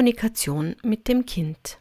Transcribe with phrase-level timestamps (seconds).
[0.00, 1.78] Kommunikation mit dem Kind.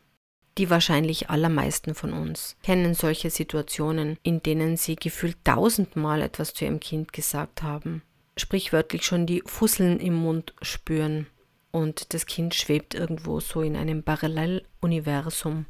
[0.57, 6.65] Die wahrscheinlich allermeisten von uns kennen solche Situationen, in denen sie gefühlt tausendmal etwas zu
[6.65, 8.01] ihrem Kind gesagt haben,
[8.35, 11.27] sprichwörtlich schon die Fusseln im Mund spüren
[11.71, 15.65] und das Kind schwebt irgendwo so in einem Paralleluniversum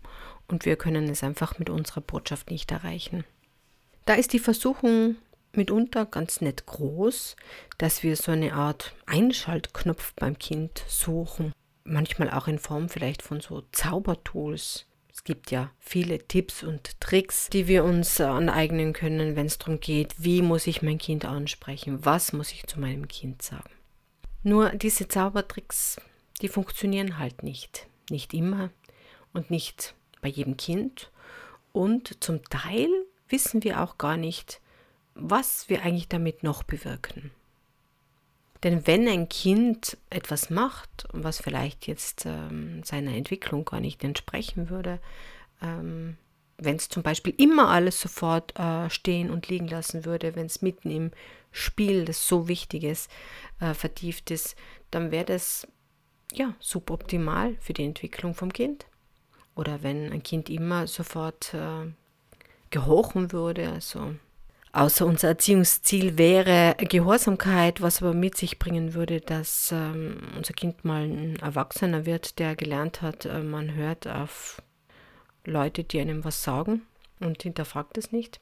[0.48, 3.26] und wir können es einfach mit unserer Botschaft nicht erreichen.
[4.06, 5.18] Da ist die Versuchung
[5.54, 7.36] mitunter ganz nett groß,
[7.78, 11.54] dass wir so eine Art Einschaltknopf beim Kind suchen
[11.90, 14.86] manchmal auch in Form vielleicht von so Zaubertools.
[15.12, 19.80] Es gibt ja viele Tipps und Tricks, die wir uns aneignen können, wenn es darum
[19.80, 23.70] geht, wie muss ich mein Kind ansprechen, was muss ich zu meinem Kind sagen.
[24.44, 25.98] Nur diese Zaubertricks,
[26.42, 27.88] die funktionieren halt nicht.
[28.10, 28.70] Nicht immer
[29.34, 31.12] und nicht bei jedem Kind.
[31.74, 32.88] Und zum Teil
[33.28, 34.62] wissen wir auch gar nicht,
[35.14, 37.32] was wir eigentlich damit noch bewirken.
[38.64, 44.70] Denn wenn ein Kind etwas macht, was vielleicht jetzt ähm, seiner Entwicklung gar nicht entsprechen
[44.70, 45.00] würde,
[45.62, 46.18] ähm,
[46.58, 50.62] wenn es zum Beispiel immer alles sofort äh, stehen und liegen lassen würde, wenn es
[50.62, 51.12] mitten im
[51.52, 53.10] Spiel, das so wichtig ist,
[53.62, 54.56] äh, vertieft ist,
[54.92, 55.68] dann wäre das
[56.34, 58.86] ja suboptimal für die Entwicklung vom Kind.
[59.56, 61.92] Oder wenn ein Kind immer sofort äh,
[62.70, 64.16] gehochen würde, also
[64.72, 70.86] Außer unser Erziehungsziel wäre Gehorsamkeit, was aber mit sich bringen würde, dass ähm, unser Kind
[70.86, 74.62] mal ein Erwachsener wird, der gelernt hat, äh, man hört auf
[75.44, 76.84] Leute, die einem was sagen
[77.20, 78.40] und hinterfragt es nicht.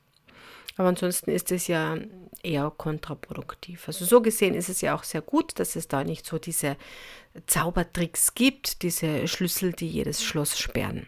[0.76, 1.98] Aber ansonsten ist es ja
[2.44, 3.88] eher kontraproduktiv.
[3.88, 6.78] Also so gesehen ist es ja auch sehr gut, dass es da nicht so diese
[7.48, 11.08] Zaubertricks gibt, diese Schlüssel, die jedes Schloss sperren.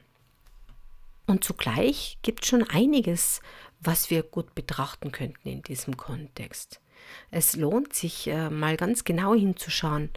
[1.28, 3.42] Und zugleich gibt es schon einiges,
[3.80, 6.80] was wir gut betrachten könnten in diesem Kontext.
[7.32, 10.10] Es lohnt sich äh, mal ganz genau hinzuschauen,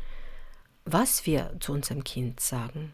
[0.85, 2.93] was wir zu unserem Kind sagen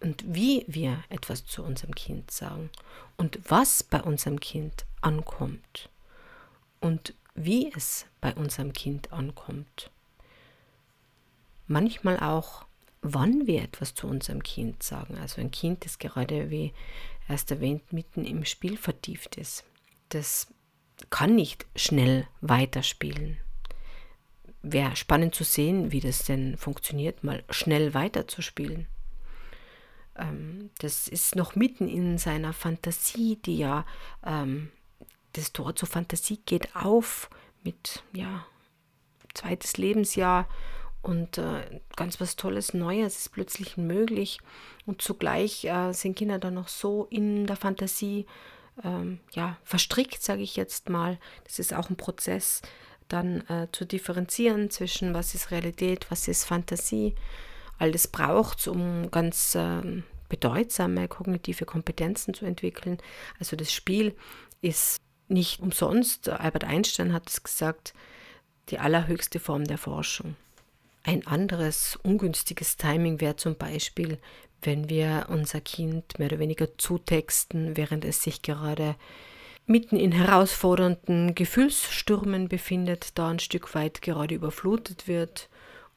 [0.00, 2.70] und wie wir etwas zu unserem Kind sagen
[3.16, 5.90] und was bei unserem Kind ankommt
[6.80, 9.90] und wie es bei unserem Kind ankommt.
[11.66, 12.64] Manchmal auch,
[13.02, 15.18] wann wir etwas zu unserem Kind sagen.
[15.18, 16.72] Also ein Kind, das gerade, wie
[17.28, 19.64] erst erwähnt, mitten im Spiel vertieft ist
[20.08, 20.48] das
[21.10, 23.38] kann nicht schnell weiterspielen.
[24.62, 28.86] Wäre spannend zu sehen, wie das denn funktioniert, mal schnell weiterzuspielen.
[30.16, 33.86] Ähm, das ist noch mitten in seiner Fantasie, die ja,
[34.26, 34.70] ähm,
[35.34, 37.30] das Tor zur Fantasie geht auf
[37.62, 38.44] mit, ja,
[39.34, 40.48] zweites Lebensjahr
[41.02, 44.40] und äh, ganz was Tolles, Neues ist plötzlich möglich
[44.84, 48.26] und zugleich äh, sind Kinder dann noch so in der Fantasie,
[48.84, 51.18] ähm, ja, verstrickt, sage ich jetzt mal.
[51.44, 52.62] Das ist auch ein Prozess,
[53.08, 57.14] dann äh, zu differenzieren zwischen was ist Realität, was ist Fantasie.
[57.78, 62.98] All das braucht es, um ganz äh, bedeutsame kognitive Kompetenzen zu entwickeln.
[63.38, 64.14] Also das Spiel
[64.60, 67.94] ist nicht umsonst, Albert Einstein hat es gesagt,
[68.70, 70.36] die allerhöchste Form der Forschung.
[71.02, 74.18] Ein anderes ungünstiges Timing wäre zum Beispiel,
[74.62, 78.96] wenn wir unser Kind mehr oder weniger zutexten, während es sich gerade
[79.66, 85.48] mitten in herausfordernden Gefühlsstürmen befindet, da ein Stück weit gerade überflutet wird.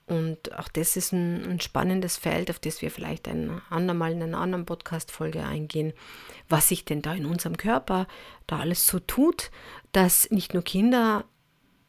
[0.08, 4.22] Und auch das ist ein, ein spannendes Feld, auf das wir vielleicht ein andermal in
[4.22, 5.94] einer anderen Podcast-Folge eingehen,
[6.50, 8.08] was sich denn da in unserem Körper
[8.46, 9.52] da alles so tut,
[9.94, 11.24] dass nicht nur Kinder,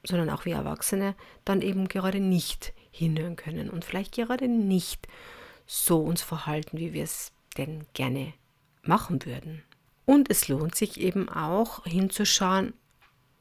[0.04, 5.08] sondern auch wir Erwachsene dann eben gerade nicht hinhören können und vielleicht gerade nicht
[5.66, 8.32] so uns verhalten, wie wir es denn gerne
[8.82, 9.62] machen würden.
[10.04, 12.74] Und es lohnt sich eben auch hinzuschauen,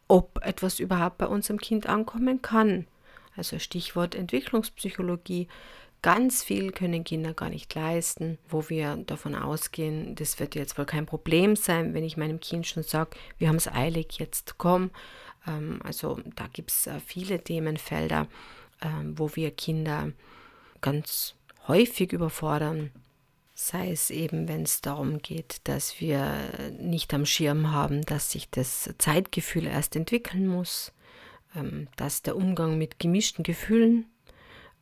[0.08, 2.88] ob etwas überhaupt bei unserem Kind ankommen kann.
[3.36, 5.48] Also Stichwort Entwicklungspsychologie.
[6.02, 10.86] Ganz viel können Kinder gar nicht leisten, wo wir davon ausgehen, das wird jetzt wohl
[10.86, 14.90] kein Problem sein, wenn ich meinem Kind schon sage, wir haben es eilig, jetzt komm.
[15.48, 18.28] Ähm, also da gibt es äh, viele Themenfelder,
[18.82, 20.12] ähm, wo wir Kinder
[20.82, 21.36] ganz
[21.68, 22.92] häufig überfordern.
[23.54, 26.34] Sei es eben, wenn es darum geht, dass wir
[26.80, 30.94] nicht am Schirm haben, dass sich das Zeitgefühl erst entwickeln muss,
[31.56, 34.06] ähm, dass der Umgang mit gemischten Gefühlen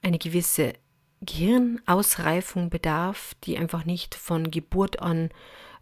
[0.01, 0.73] eine gewisse
[1.21, 5.29] Gehirnausreifung bedarf, die einfach nicht von Geburt an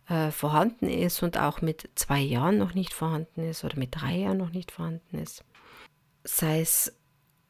[0.10, 4.16] äh, vorhanden ist und auch mit zwei Jahren noch nicht vorhanden ist oder mit drei
[4.16, 5.44] Jahren noch nicht vorhanden ist.
[6.24, 6.98] Sei es,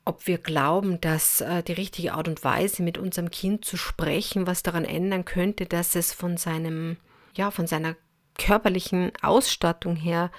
[0.08, 4.48] ob wir glauben, dass äh, die richtige Art und Weise, mit unserem Kind zu sprechen,
[4.48, 6.96] was daran ändern könnte, dass es von seinem,
[7.36, 7.96] ja, von seiner
[8.40, 10.32] körperlichen Ausstattung her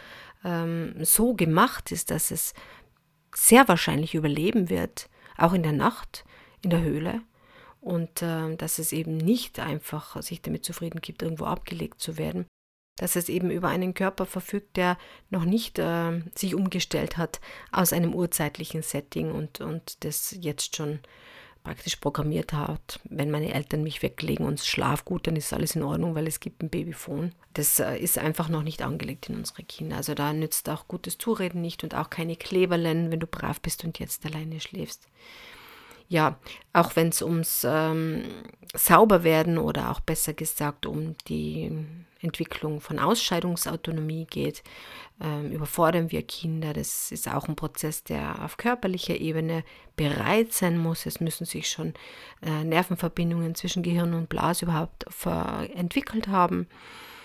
[0.42, 2.54] ähm, so gemacht ist, dass es
[3.34, 6.24] sehr wahrscheinlich überleben wird, auch in der Nacht
[6.62, 7.20] in der Höhle.
[7.80, 12.46] Und äh, dass es eben nicht einfach sich damit zufrieden gibt, irgendwo abgelegt zu werden,
[12.98, 14.98] dass es eben über einen Körper verfügt, der
[15.30, 17.40] noch nicht äh, sich umgestellt hat
[17.72, 21.00] aus einem urzeitlichen Setting und, und das jetzt schon
[21.64, 25.82] praktisch programmiert hat, wenn meine Eltern mich weglegen und schlaf gut, dann ist alles in
[25.82, 27.32] Ordnung, weil es gibt ein Babyphone.
[27.54, 29.96] Das äh, ist einfach noch nicht angelegt in unsere Kinder.
[29.96, 33.84] Also da nützt auch gutes Zureden nicht und auch keine Kleberlen, wenn du brav bist
[33.84, 35.08] und jetzt alleine schläfst
[36.08, 36.38] ja,
[36.72, 38.24] auch wenn es ums ähm,
[38.74, 41.70] Sauberwerden oder auch besser gesagt um die
[42.20, 44.62] Entwicklung von Ausscheidungsautonomie geht,
[45.20, 46.72] ähm, überfordern wir Kinder.
[46.72, 49.64] Das ist auch ein Prozess, der auf körperlicher Ebene
[49.96, 51.06] bereit sein muss.
[51.06, 51.94] Es müssen sich schon
[52.42, 55.06] äh, Nervenverbindungen zwischen Gehirn und Blase überhaupt
[55.74, 56.68] entwickelt haben.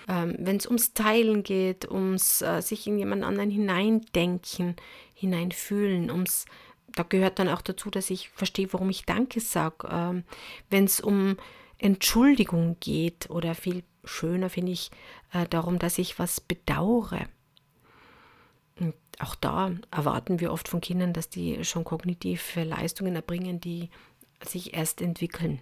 [0.08, 4.76] Ähm, Wenn es ums Teilen geht, ums äh, sich in jemand anderen hineindenken,
[5.14, 6.46] hineinfühlen, ums
[6.96, 9.88] da gehört dann auch dazu, dass ich verstehe, warum ich Danke sage.
[9.90, 10.24] Ähm,
[10.70, 11.36] Wenn es um
[11.78, 14.90] Entschuldigung geht oder viel schöner finde ich
[15.32, 17.26] äh, darum, dass ich was bedauere.
[18.78, 23.90] Und auch da erwarten wir oft von Kindern, dass die schon kognitive Leistungen erbringen, die
[24.44, 25.60] sich erst entwickeln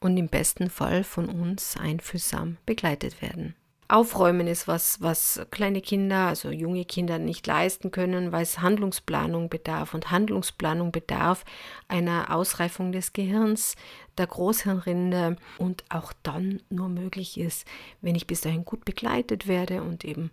[0.00, 3.54] und im besten Fall von uns einfühlsam begleitet werden.
[3.92, 9.48] Aufräumen ist was, was kleine Kinder, also junge Kinder nicht leisten können, weil es Handlungsplanung
[9.48, 9.94] bedarf.
[9.94, 11.44] Und Handlungsplanung bedarf
[11.88, 13.74] einer Ausreifung des Gehirns,
[14.16, 17.66] der Großhirnrinde und auch dann nur möglich ist,
[18.00, 20.30] wenn ich bis dahin gut begleitet werde und eben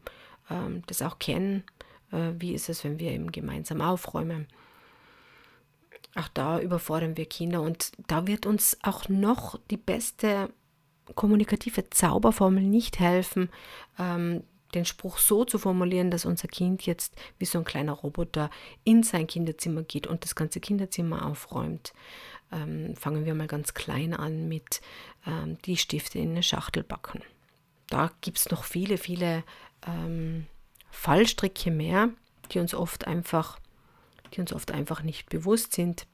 [0.51, 1.63] ähm, das auch kenne.
[2.11, 4.47] Äh, wie ist es, wenn wir eben gemeinsam aufräumen?
[6.15, 10.49] Auch da überfordern wir Kinder und da wird uns auch noch die beste
[11.15, 13.49] kommunikative Zauberformel nicht helfen,
[13.99, 14.43] ähm,
[14.73, 18.49] den Spruch so zu formulieren, dass unser Kind jetzt wie so ein kleiner Roboter
[18.83, 21.93] in sein Kinderzimmer geht und das ganze Kinderzimmer aufräumt.
[22.51, 24.81] Ähm, fangen wir mal ganz klein an mit
[25.25, 27.21] ähm, die Stifte in eine Schachtel backen.
[27.89, 29.43] Da gibt es noch viele, viele
[29.85, 30.47] ähm,
[30.89, 32.09] Fallstricke mehr,
[32.51, 33.59] die uns oft einfach,
[34.33, 36.07] die uns oft einfach nicht bewusst sind,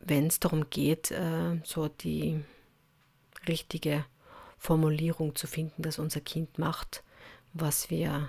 [0.00, 2.42] wenn es darum geht, äh, so die
[3.48, 4.04] richtige
[4.58, 7.02] Formulierung zu finden, dass unser Kind macht,
[7.52, 8.28] was wir,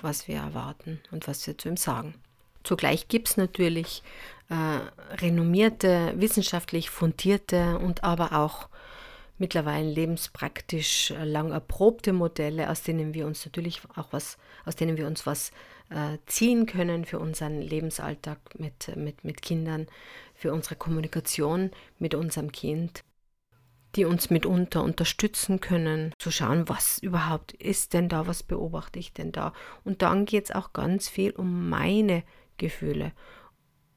[0.00, 2.14] was wir erwarten und was wir zu ihm sagen.
[2.62, 4.02] Zugleich gibt es natürlich
[4.48, 4.54] äh,
[5.16, 8.68] renommierte, wissenschaftlich fundierte und aber auch
[9.38, 14.96] mittlerweile lebenspraktisch äh, lang erprobte Modelle, aus denen wir uns natürlich auch was, aus denen
[14.96, 15.50] wir uns was
[15.90, 19.88] äh, ziehen können für unseren Lebensalltag mit, mit, mit Kindern,
[20.34, 23.02] für unsere Kommunikation mit unserem Kind
[23.94, 29.12] die uns mitunter unterstützen können, zu schauen, was überhaupt ist denn da, was beobachte ich
[29.12, 29.52] denn da.
[29.84, 32.22] Und dann geht es auch ganz viel um meine
[32.56, 33.12] Gefühle.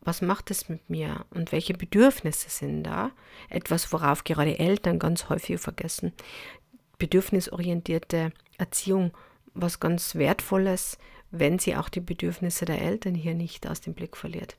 [0.01, 3.11] Was macht es mit mir und welche Bedürfnisse sind da?
[3.49, 6.13] Etwas, worauf gerade Eltern ganz häufig vergessen.
[6.99, 9.11] Bedürfnisorientierte Erziehung,
[9.53, 10.97] was ganz Wertvolles,
[11.31, 14.57] wenn sie auch die Bedürfnisse der Eltern hier nicht aus dem Blick verliert.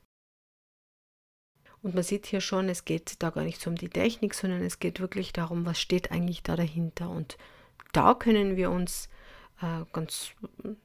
[1.83, 4.61] Und man sieht hier schon, es geht da gar nicht so um die Technik, sondern
[4.61, 7.09] es geht wirklich darum, was steht eigentlich da dahinter.
[7.09, 7.37] Und
[7.93, 9.09] da können wir uns
[9.61, 10.31] äh, ganz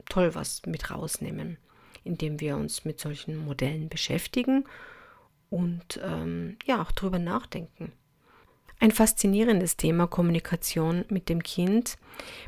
[0.09, 1.57] toll was mit rausnehmen,
[2.03, 4.65] indem wir uns mit solchen Modellen beschäftigen
[5.49, 7.91] und ähm, ja auch drüber nachdenken.
[8.79, 11.97] Ein faszinierendes Thema Kommunikation mit dem Kind,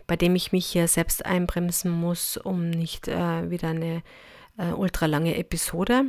[0.05, 4.03] bei dem ich mich hier selbst einbremsen muss, um nicht äh, wieder eine
[4.57, 6.05] äh, ultralange Episode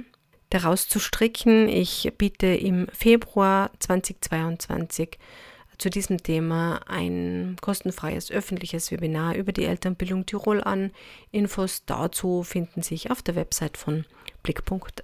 [0.50, 1.68] daraus zu stricken.
[1.68, 5.18] Ich biete im Februar 2022
[5.78, 10.90] zu diesem Thema ein kostenfreies öffentliches Webinar über die Elternbildung Tirol an.
[11.32, 14.04] Infos dazu finden sich auf der Website von
[14.42, 15.02] Blickpunkt.